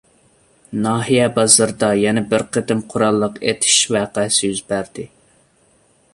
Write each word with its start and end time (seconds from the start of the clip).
ناھىيە 0.85 1.27
بازىرىدا 1.35 1.89
يەنە 2.05 2.23
بىر 2.33 2.47
قېتىم 2.57 2.81
قوراللىق 2.95 3.39
ئېتىش 3.51 3.77
ۋەقەسى 3.99 4.53
يۈز 4.53 4.65
بەردى. 4.73 5.07